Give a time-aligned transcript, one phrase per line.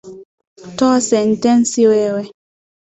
[0.77, 2.23] Toa sentensi wewe